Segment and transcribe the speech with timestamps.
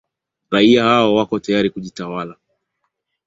[0.49, 2.35] raia hao wako tayari kujitawala